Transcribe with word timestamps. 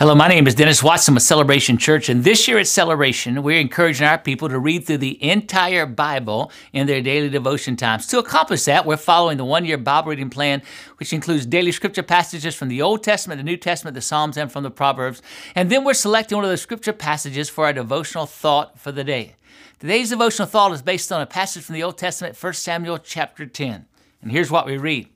Hello, 0.00 0.14
my 0.14 0.28
name 0.28 0.46
is 0.46 0.54
Dennis 0.54 0.82
Watson 0.82 1.12
with 1.12 1.22
Celebration 1.22 1.76
Church, 1.76 2.08
and 2.08 2.24
this 2.24 2.48
year 2.48 2.56
at 2.56 2.66
Celebration, 2.66 3.42
we're 3.42 3.60
encouraging 3.60 4.06
our 4.06 4.16
people 4.16 4.48
to 4.48 4.58
read 4.58 4.86
through 4.86 4.96
the 4.96 5.22
entire 5.22 5.84
Bible 5.84 6.50
in 6.72 6.86
their 6.86 7.02
daily 7.02 7.28
devotion 7.28 7.76
times. 7.76 8.06
To 8.06 8.18
accomplish 8.18 8.64
that, 8.64 8.86
we're 8.86 8.96
following 8.96 9.36
the 9.36 9.44
one 9.44 9.66
year 9.66 9.76
Bible 9.76 10.08
reading 10.08 10.30
plan, 10.30 10.62
which 10.96 11.12
includes 11.12 11.44
daily 11.44 11.70
scripture 11.70 12.02
passages 12.02 12.54
from 12.54 12.68
the 12.68 12.80
Old 12.80 13.04
Testament, 13.04 13.40
the 13.40 13.44
New 13.44 13.58
Testament, 13.58 13.94
the 13.94 14.00
Psalms, 14.00 14.38
and 14.38 14.50
from 14.50 14.62
the 14.62 14.70
Proverbs. 14.70 15.20
And 15.54 15.68
then 15.68 15.84
we're 15.84 15.92
selecting 15.92 16.36
one 16.36 16.46
of 16.46 16.50
those 16.50 16.62
scripture 16.62 16.94
passages 16.94 17.50
for 17.50 17.66
our 17.66 17.74
devotional 17.74 18.24
thought 18.24 18.78
for 18.78 18.92
the 18.92 19.04
day. 19.04 19.34
Today's 19.80 20.08
devotional 20.08 20.48
thought 20.48 20.72
is 20.72 20.80
based 20.80 21.12
on 21.12 21.20
a 21.20 21.26
passage 21.26 21.64
from 21.64 21.74
the 21.74 21.82
Old 21.82 21.98
Testament, 21.98 22.42
1 22.42 22.52
Samuel 22.54 22.96
chapter 22.96 23.44
10. 23.44 23.84
And 24.22 24.32
here's 24.32 24.50
what 24.50 24.64
we 24.64 24.78
read 24.78 25.10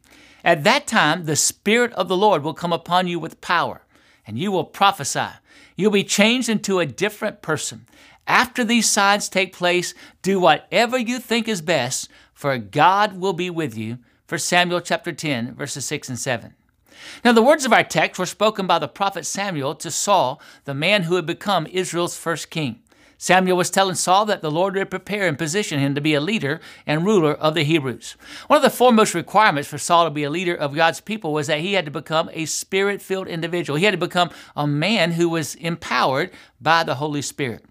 At 0.44 0.62
that 0.64 0.86
time, 0.86 1.24
the 1.24 1.36
Spirit 1.36 1.94
of 1.94 2.08
the 2.08 2.18
Lord 2.18 2.42
will 2.42 2.52
come 2.52 2.74
upon 2.74 3.06
you 3.06 3.18
with 3.18 3.40
power 3.40 3.80
and 4.26 4.38
you 4.38 4.50
will 4.50 4.64
prophesy. 4.64 5.28
You'll 5.76 5.90
be 5.90 6.04
changed 6.04 6.48
into 6.48 6.78
a 6.78 6.86
different 6.86 7.42
person. 7.42 7.86
After 8.26 8.64
these 8.64 8.88
signs 8.88 9.28
take 9.28 9.54
place, 9.54 9.94
do 10.22 10.40
whatever 10.40 10.96
you 10.96 11.18
think 11.18 11.48
is 11.48 11.60
best, 11.60 12.08
for 12.32 12.56
God 12.58 13.18
will 13.18 13.34
be 13.34 13.50
with 13.50 13.76
you. 13.76 13.98
For 14.26 14.38
Samuel 14.38 14.80
chapter 14.80 15.12
10, 15.12 15.54
verses 15.54 15.84
6 15.84 16.08
and 16.08 16.18
7. 16.18 16.54
Now, 17.24 17.32
the 17.32 17.42
words 17.42 17.66
of 17.66 17.72
our 17.72 17.84
text 17.84 18.18
were 18.18 18.26
spoken 18.26 18.66
by 18.66 18.78
the 18.78 18.88
prophet 18.88 19.26
Samuel 19.26 19.74
to 19.76 19.90
Saul, 19.90 20.40
the 20.64 20.74
man 20.74 21.02
who 21.02 21.16
had 21.16 21.26
become 21.26 21.66
Israel's 21.66 22.16
first 22.16 22.50
king. 22.50 22.80
Samuel 23.24 23.56
was 23.56 23.70
telling 23.70 23.94
Saul 23.94 24.26
that 24.26 24.42
the 24.42 24.50
Lord 24.50 24.74
would 24.74 24.90
prepare 24.90 25.26
and 25.26 25.38
position 25.38 25.80
him 25.80 25.94
to 25.94 26.00
be 26.02 26.12
a 26.12 26.20
leader 26.20 26.60
and 26.86 27.06
ruler 27.06 27.32
of 27.32 27.54
the 27.54 27.62
Hebrews. 27.62 28.16
One 28.48 28.58
of 28.58 28.62
the 28.62 28.68
foremost 28.68 29.14
requirements 29.14 29.66
for 29.66 29.78
Saul 29.78 30.04
to 30.04 30.10
be 30.10 30.24
a 30.24 30.30
leader 30.30 30.54
of 30.54 30.74
God's 30.74 31.00
people 31.00 31.32
was 31.32 31.46
that 31.46 31.60
he 31.60 31.72
had 31.72 31.86
to 31.86 31.90
become 31.90 32.28
a 32.34 32.44
spirit 32.44 33.00
filled 33.00 33.26
individual. 33.26 33.78
He 33.78 33.86
had 33.86 33.92
to 33.92 33.96
become 33.96 34.28
a 34.54 34.66
man 34.66 35.12
who 35.12 35.30
was 35.30 35.54
empowered 35.54 36.32
by 36.60 36.84
the 36.84 36.96
Holy 36.96 37.22
Spirit. 37.22 37.64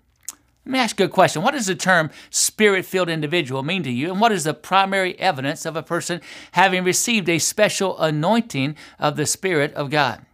Let 0.66 0.72
me 0.72 0.80
ask 0.80 1.00
you 1.00 1.06
a 1.06 1.10
question. 1.10 1.44
What 1.44 1.54
does 1.54 1.68
the 1.68 1.76
term 1.76 2.10
spirit 2.32 2.84
filled 2.84 3.10
individual 3.10 3.62
mean 3.62 3.84
to 3.84 3.92
you? 3.92 4.10
And 4.10 4.20
what 4.20 4.32
is 4.32 4.46
the 4.46 4.56
primary 4.56 5.20
evidence 5.20 5.68
of 5.68 5.76
a 5.76 5.84
person 5.84 6.20
having 6.54 6.84
received 6.84 7.30
a 7.30 7.38
special 7.38 8.00
anointing 8.00 8.76
of 8.98 9.18
the 9.18 9.28
Spirit 9.28 9.72
of 9.76 9.92
God? 9.92 10.26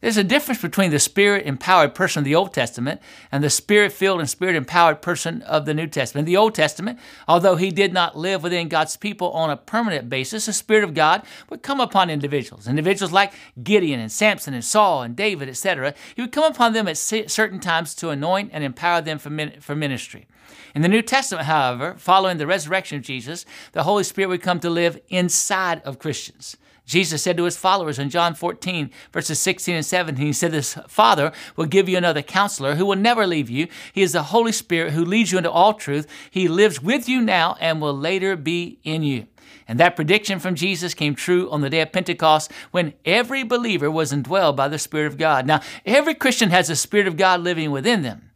There's 0.00 0.16
a 0.16 0.24
difference 0.24 0.62
between 0.62 0.90
the 0.92 0.98
spirit 0.98 1.44
empowered 1.44 1.94
person 1.94 2.20
of 2.20 2.24
the 2.24 2.34
Old 2.34 2.54
Testament 2.54 3.02
and 3.30 3.44
the 3.44 3.50
spirit 3.50 3.92
filled 3.92 4.20
and 4.20 4.30
spirit 4.30 4.56
empowered 4.56 5.02
person 5.02 5.42
of 5.42 5.66
the 5.66 5.74
New 5.74 5.86
Testament. 5.86 6.26
In 6.26 6.32
the 6.32 6.38
Old 6.38 6.54
Testament, 6.54 6.98
although 7.28 7.56
he 7.56 7.70
did 7.70 7.92
not 7.92 8.16
live 8.16 8.42
within 8.42 8.68
God's 8.68 8.96
people 8.96 9.30
on 9.32 9.50
a 9.50 9.58
permanent 9.58 10.08
basis, 10.08 10.46
the 10.46 10.54
Spirit 10.54 10.84
of 10.84 10.94
God 10.94 11.22
would 11.50 11.62
come 11.62 11.80
upon 11.80 12.08
individuals. 12.08 12.66
Individuals 12.66 13.12
like 13.12 13.34
Gideon 13.62 14.00
and 14.00 14.10
Samson 14.10 14.54
and 14.54 14.64
Saul 14.64 15.02
and 15.02 15.14
David, 15.14 15.50
etc. 15.50 15.92
He 16.16 16.22
would 16.22 16.32
come 16.32 16.50
upon 16.50 16.72
them 16.72 16.88
at 16.88 16.96
certain 16.96 17.60
times 17.60 17.94
to 17.96 18.08
anoint 18.08 18.50
and 18.54 18.64
empower 18.64 19.02
them 19.02 19.18
for 19.18 19.28
ministry. 19.76 20.26
In 20.74 20.80
the 20.80 20.88
New 20.88 21.02
Testament, 21.02 21.46
however, 21.46 21.96
following 21.98 22.38
the 22.38 22.46
resurrection 22.46 22.96
of 22.96 23.04
Jesus, 23.04 23.44
the 23.72 23.82
Holy 23.82 24.04
Spirit 24.04 24.28
would 24.28 24.42
come 24.42 24.60
to 24.60 24.70
live 24.70 24.98
inside 25.08 25.82
of 25.84 25.98
Christians. 25.98 26.56
Jesus 26.90 27.22
said 27.22 27.36
to 27.36 27.44
his 27.44 27.56
followers 27.56 28.00
in 28.00 28.10
John 28.10 28.34
14, 28.34 28.90
verses 29.12 29.38
16 29.38 29.76
and 29.76 29.86
17, 29.86 30.26
He 30.26 30.32
said, 30.32 30.50
This 30.50 30.74
Father 30.88 31.30
will 31.54 31.66
give 31.66 31.88
you 31.88 31.96
another 31.96 32.20
counselor 32.20 32.74
who 32.74 32.84
will 32.84 32.96
never 32.96 33.28
leave 33.28 33.48
you. 33.48 33.68
He 33.92 34.02
is 34.02 34.10
the 34.10 34.24
Holy 34.24 34.50
Spirit 34.50 34.92
who 34.92 35.04
leads 35.04 35.30
you 35.30 35.38
into 35.38 35.52
all 35.52 35.74
truth. 35.74 36.08
He 36.32 36.48
lives 36.48 36.82
with 36.82 37.08
you 37.08 37.20
now 37.20 37.56
and 37.60 37.80
will 37.80 37.96
later 37.96 38.34
be 38.34 38.80
in 38.82 39.04
you. 39.04 39.28
And 39.68 39.78
that 39.78 39.94
prediction 39.94 40.40
from 40.40 40.56
Jesus 40.56 40.92
came 40.92 41.14
true 41.14 41.48
on 41.52 41.60
the 41.60 41.70
day 41.70 41.80
of 41.80 41.92
Pentecost 41.92 42.50
when 42.72 42.94
every 43.04 43.44
believer 43.44 43.88
was 43.88 44.12
indwelled 44.12 44.56
by 44.56 44.66
the 44.66 44.76
Spirit 44.76 45.06
of 45.06 45.16
God. 45.16 45.46
Now, 45.46 45.60
every 45.86 46.14
Christian 46.14 46.50
has 46.50 46.66
the 46.66 46.74
Spirit 46.74 47.06
of 47.06 47.16
God 47.16 47.40
living 47.40 47.70
within 47.70 48.02
them. 48.02 48.29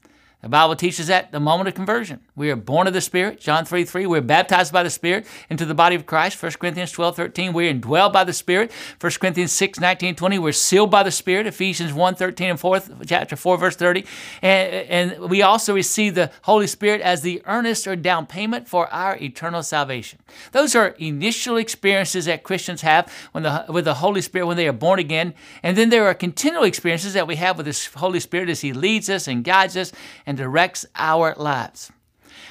The 0.44 0.50
Bible 0.50 0.76
teaches 0.76 1.06
that 1.06 1.32
the 1.32 1.40
moment 1.40 1.68
of 1.68 1.74
conversion. 1.74 2.20
We 2.36 2.50
are 2.50 2.56
born 2.56 2.86
of 2.86 2.92
the 2.92 3.00
Spirit, 3.00 3.40
John 3.40 3.64
3 3.64 3.82
3. 3.82 4.04
We're 4.04 4.20
baptized 4.20 4.74
by 4.74 4.82
the 4.82 4.90
Spirit 4.90 5.26
into 5.48 5.64
the 5.64 5.72
body 5.72 5.96
of 5.96 6.04
Christ, 6.04 6.42
1 6.42 6.52
Corinthians 6.60 6.92
12 6.92 7.16
13. 7.16 7.54
We're 7.54 7.72
indwelled 7.72 8.12
by 8.12 8.24
the 8.24 8.34
Spirit, 8.34 8.70
1 9.00 9.12
Corinthians 9.12 9.52
6 9.52 9.80
19 9.80 10.14
20. 10.14 10.38
We're 10.38 10.52
sealed 10.52 10.90
by 10.90 11.02
the 11.02 11.10
Spirit, 11.10 11.46
Ephesians 11.46 11.94
1 11.94 12.14
13 12.16 12.50
and 12.50 12.60
4, 12.60 12.82
chapter 13.06 13.36
4, 13.36 13.56
verse 13.56 13.76
30. 13.76 14.04
And, 14.42 15.14
and 15.14 15.30
we 15.30 15.40
also 15.40 15.74
receive 15.74 16.14
the 16.14 16.30
Holy 16.42 16.66
Spirit 16.66 17.00
as 17.00 17.22
the 17.22 17.40
earnest 17.46 17.86
or 17.86 17.96
down 17.96 18.26
payment 18.26 18.68
for 18.68 18.92
our 18.92 19.16
eternal 19.16 19.62
salvation. 19.62 20.18
Those 20.52 20.76
are 20.76 20.88
initial 20.98 21.56
experiences 21.56 22.26
that 22.26 22.42
Christians 22.42 22.82
have 22.82 23.10
when 23.32 23.44
the, 23.44 23.64
with 23.70 23.86
the 23.86 23.94
Holy 23.94 24.20
Spirit 24.20 24.44
when 24.44 24.58
they 24.58 24.68
are 24.68 24.74
born 24.74 24.98
again. 24.98 25.32
And 25.62 25.74
then 25.74 25.88
there 25.88 26.04
are 26.04 26.12
continual 26.12 26.64
experiences 26.64 27.14
that 27.14 27.26
we 27.26 27.36
have 27.36 27.56
with 27.56 27.64
the 27.64 27.98
Holy 27.98 28.20
Spirit 28.20 28.50
as 28.50 28.60
He 28.60 28.74
leads 28.74 29.08
us 29.08 29.26
and 29.26 29.42
guides 29.42 29.74
us 29.74 29.90
and 30.26 30.33
and 30.34 30.38
directs 30.38 30.84
our 30.96 31.34
lives. 31.36 31.92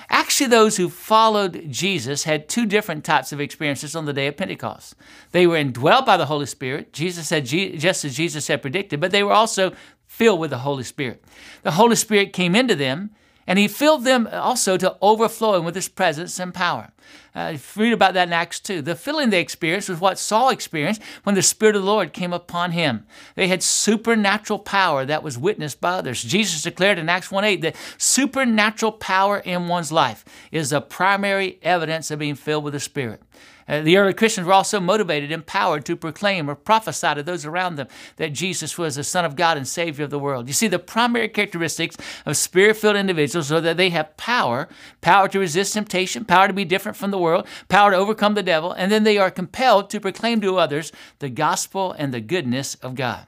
Actually, 0.09 0.47
those 0.47 0.77
who 0.77 0.89
followed 0.89 1.65
Jesus 1.69 2.23
had 2.23 2.47
two 2.47 2.65
different 2.65 3.03
types 3.03 3.33
of 3.33 3.41
experiences 3.41 3.95
on 3.95 4.05
the 4.05 4.13
day 4.13 4.27
of 4.27 4.37
Pentecost. 4.37 4.95
They 5.31 5.45
were 5.45 5.57
indwelt 5.57 6.05
by 6.05 6.17
the 6.17 6.27
Holy 6.27 6.45
Spirit, 6.45 6.93
Jesus 6.93 7.27
said, 7.27 7.45
just 7.45 8.05
as 8.05 8.15
Jesus 8.15 8.47
had 8.47 8.61
predicted, 8.61 9.01
but 9.01 9.11
they 9.11 9.23
were 9.23 9.33
also 9.33 9.73
filled 10.07 10.39
with 10.39 10.51
the 10.51 10.59
Holy 10.59 10.83
Spirit. 10.83 11.23
The 11.63 11.71
Holy 11.71 11.95
Spirit 11.95 12.31
came 12.31 12.55
into 12.55 12.75
them 12.75 13.11
and 13.47 13.59
he 13.59 13.67
filled 13.67 14.03
them 14.03 14.27
also 14.31 14.77
to 14.77 14.97
overflowing 15.01 15.63
with 15.63 15.75
his 15.75 15.87
presence 15.87 16.39
and 16.39 16.53
power. 16.53 16.91
Uh, 17.35 17.57
read 17.75 17.93
about 17.93 18.13
that 18.13 18.27
in 18.27 18.33
Acts 18.33 18.59
2. 18.59 18.81
The 18.81 18.95
filling 18.95 19.29
they 19.29 19.41
experienced 19.41 19.89
was 19.89 19.99
what 19.99 20.19
Saul 20.19 20.49
experienced 20.49 21.01
when 21.23 21.35
the 21.35 21.41
Spirit 21.41 21.75
of 21.75 21.81
the 21.81 21.87
Lord 21.87 22.13
came 22.13 22.31
upon 22.31 22.71
him. 22.71 23.05
They 23.35 23.47
had 23.47 23.63
supernatural 23.63 24.59
power 24.59 25.03
that 25.05 25.23
was 25.23 25.37
witnessed 25.37 25.81
by 25.81 25.93
others. 25.93 26.21
Jesus 26.21 26.61
declared 26.61 26.99
in 26.99 27.09
Acts 27.09 27.31
1 27.31 27.43
8 27.43 27.61
that 27.61 27.75
supernatural 27.97 28.91
power 28.91 29.39
in 29.39 29.67
one's 29.67 29.91
life 29.91 30.23
is 30.51 30.69
the 30.69 30.81
primary 30.81 31.57
evidence 31.63 32.11
of 32.11 32.19
being 32.19 32.35
filled 32.35 32.63
with 32.63 32.73
the 32.73 32.79
Spirit. 32.79 33.21
Uh, 33.67 33.81
the 33.81 33.97
early 33.97 34.13
Christians 34.13 34.45
were 34.45 34.53
also 34.53 34.79
motivated, 34.79 35.31
empowered 35.31 35.85
to 35.85 35.95
proclaim 35.95 36.49
or 36.49 36.55
prophesy 36.55 37.15
to 37.15 37.23
those 37.23 37.45
around 37.45 37.75
them 37.75 37.87
that 38.17 38.33
Jesus 38.33 38.77
was 38.77 38.95
the 38.95 39.03
Son 39.03 39.25
of 39.25 39.35
God 39.35 39.57
and 39.57 39.67
Savior 39.67 40.03
of 40.05 40.11
the 40.11 40.19
world. 40.19 40.47
You 40.47 40.53
see, 40.53 40.67
the 40.67 40.79
primary 40.79 41.29
characteristics 41.29 41.95
of 42.25 42.35
spirit 42.37 42.77
filled 42.77 42.97
individuals 42.97 43.32
are 43.35 43.61
that 43.61 43.77
they 43.77 43.89
have 43.89 44.17
power 44.17 44.67
power 45.01 45.27
to 45.27 45.39
resist 45.39 45.73
temptation, 45.73 46.25
power 46.25 46.47
to 46.47 46.53
be 46.53 46.65
different 46.65 46.97
from 46.97 47.11
the 47.11 47.17
world, 47.17 47.47
power 47.67 47.91
to 47.91 47.97
overcome 47.97 48.33
the 48.33 48.43
devil, 48.43 48.71
and 48.71 48.91
then 48.91 49.03
they 49.03 49.17
are 49.17 49.31
compelled 49.31 49.89
to 49.89 49.99
proclaim 49.99 50.41
to 50.41 50.57
others 50.57 50.91
the 51.19 51.29
gospel 51.29 51.93
and 51.93 52.13
the 52.13 52.21
goodness 52.21 52.75
of 52.75 52.95
God. 52.95 53.25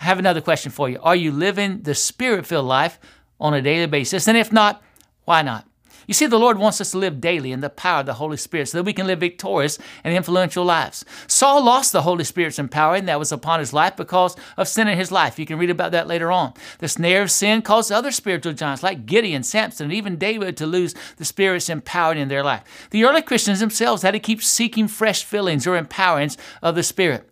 I 0.00 0.04
have 0.04 0.18
another 0.18 0.40
question 0.40 0.70
for 0.70 0.88
you. 0.88 0.98
Are 1.02 1.16
you 1.16 1.32
living 1.32 1.82
the 1.82 1.94
spirit 1.94 2.46
filled 2.46 2.66
life 2.66 2.98
on 3.40 3.54
a 3.54 3.62
daily 3.62 3.86
basis? 3.86 4.28
And 4.28 4.36
if 4.36 4.52
not, 4.52 4.82
why 5.24 5.42
not? 5.42 5.65
You 6.06 6.14
see, 6.14 6.26
the 6.26 6.38
Lord 6.38 6.58
wants 6.58 6.80
us 6.80 6.92
to 6.92 6.98
live 6.98 7.20
daily 7.20 7.52
in 7.52 7.60
the 7.60 7.70
power 7.70 8.00
of 8.00 8.06
the 8.06 8.14
Holy 8.14 8.36
Spirit 8.36 8.68
so 8.68 8.78
that 8.78 8.84
we 8.84 8.92
can 8.92 9.06
live 9.06 9.20
victorious 9.20 9.78
and 10.04 10.14
influential 10.14 10.64
lives. 10.64 11.04
Saul 11.26 11.64
lost 11.64 11.92
the 11.92 12.02
Holy 12.02 12.24
Spirit's 12.24 12.58
empowering 12.58 13.06
that 13.06 13.18
was 13.18 13.32
upon 13.32 13.60
his 13.60 13.72
life 13.72 13.96
because 13.96 14.36
of 14.56 14.68
sin 14.68 14.88
in 14.88 14.96
his 14.98 15.10
life. 15.10 15.38
You 15.38 15.46
can 15.46 15.58
read 15.58 15.70
about 15.70 15.92
that 15.92 16.06
later 16.06 16.30
on. 16.30 16.54
The 16.78 16.88
snare 16.88 17.22
of 17.22 17.30
sin 17.30 17.62
caused 17.62 17.90
other 17.90 18.10
spiritual 18.10 18.52
giants 18.52 18.82
like 18.82 19.06
Gideon, 19.06 19.42
Samson, 19.42 19.84
and 19.84 19.94
even 19.94 20.16
David 20.16 20.56
to 20.56 20.66
lose 20.66 20.94
the 21.16 21.24
Spirit's 21.24 21.68
empowering 21.68 22.18
in 22.18 22.28
their 22.28 22.44
life. 22.44 22.88
The 22.90 23.04
early 23.04 23.22
Christians 23.22 23.60
themselves 23.60 24.02
had 24.02 24.12
to 24.12 24.20
keep 24.20 24.42
seeking 24.42 24.88
fresh 24.88 25.24
fillings 25.24 25.66
or 25.66 25.80
empowerings 25.80 26.36
of 26.62 26.74
the 26.74 26.82
Spirit 26.82 27.28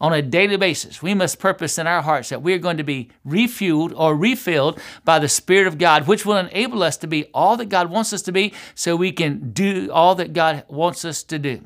on 0.00 0.12
a 0.12 0.22
daily 0.22 0.56
basis, 0.56 1.02
we 1.02 1.14
must 1.14 1.38
purpose 1.38 1.78
in 1.78 1.86
our 1.86 2.02
hearts 2.02 2.28
that 2.28 2.42
we're 2.42 2.58
going 2.58 2.76
to 2.76 2.84
be 2.84 3.10
refueled 3.26 3.92
or 3.96 4.14
refilled 4.14 4.80
by 5.04 5.18
the 5.18 5.28
Spirit 5.28 5.66
of 5.66 5.78
God, 5.78 6.06
which 6.06 6.24
will 6.24 6.36
enable 6.36 6.82
us 6.82 6.96
to 6.98 7.06
be 7.06 7.24
all 7.34 7.56
that 7.56 7.68
God 7.68 7.90
wants 7.90 8.12
us 8.12 8.22
to 8.22 8.32
be 8.32 8.52
so 8.74 8.94
we 8.94 9.12
can 9.12 9.50
do 9.50 9.90
all 9.90 10.14
that 10.14 10.32
God 10.32 10.64
wants 10.68 11.04
us 11.04 11.22
to 11.24 11.38
do. 11.38 11.62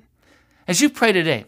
As 0.67 0.81
you 0.81 0.89
pray 0.89 1.13
today, 1.13 1.45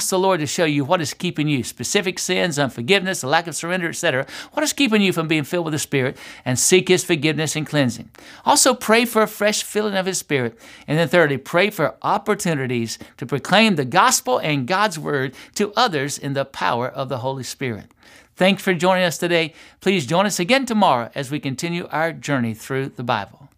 Ask 0.00 0.08
the 0.08 0.18
Lord 0.18 0.40
to 0.40 0.46
show 0.46 0.64
you 0.64 0.82
what 0.82 1.02
is 1.02 1.12
keeping 1.12 1.46
you 1.46 1.62
specific 1.62 2.18
sins, 2.18 2.58
unforgiveness, 2.58 3.22
a 3.22 3.26
lack 3.26 3.46
of 3.46 3.54
surrender, 3.54 3.90
etc. 3.90 4.26
What 4.54 4.62
is 4.62 4.72
keeping 4.72 5.02
you 5.02 5.12
from 5.12 5.28
being 5.28 5.44
filled 5.44 5.66
with 5.66 5.72
the 5.72 5.78
Spirit 5.78 6.16
and 6.42 6.58
seek 6.58 6.88
His 6.88 7.04
forgiveness 7.04 7.54
and 7.54 7.66
cleansing. 7.66 8.08
Also, 8.46 8.72
pray 8.72 9.04
for 9.04 9.20
a 9.20 9.28
fresh 9.28 9.62
filling 9.62 9.96
of 9.96 10.06
His 10.06 10.16
Spirit. 10.16 10.58
And 10.88 10.98
then, 10.98 11.06
thirdly, 11.06 11.36
pray 11.36 11.68
for 11.68 11.96
opportunities 12.00 12.98
to 13.18 13.26
proclaim 13.26 13.76
the 13.76 13.84
gospel 13.84 14.38
and 14.38 14.66
God's 14.66 14.98
word 14.98 15.34
to 15.56 15.70
others 15.76 16.16
in 16.16 16.32
the 16.32 16.46
power 16.46 16.88
of 16.88 17.10
the 17.10 17.18
Holy 17.18 17.44
Spirit. 17.44 17.92
Thanks 18.36 18.62
for 18.62 18.72
joining 18.72 19.04
us 19.04 19.18
today. 19.18 19.52
Please 19.82 20.06
join 20.06 20.24
us 20.24 20.40
again 20.40 20.64
tomorrow 20.64 21.10
as 21.14 21.30
we 21.30 21.40
continue 21.40 21.86
our 21.90 22.14
journey 22.14 22.54
through 22.54 22.88
the 22.88 23.04
Bible. 23.04 23.50